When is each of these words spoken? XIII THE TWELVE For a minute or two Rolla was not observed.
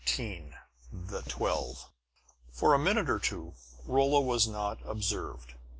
XIII 0.07 0.55
THE 0.91 1.21
TWELVE 1.21 1.91
For 2.51 2.73
a 2.73 2.79
minute 2.79 3.07
or 3.07 3.19
two 3.19 3.53
Rolla 3.85 4.19
was 4.21 4.47
not 4.47 4.79
observed. 4.83 5.53